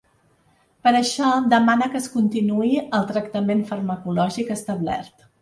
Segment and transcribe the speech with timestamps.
[0.85, 5.25] Per això demana que es continuï el tractament farmacològic establert.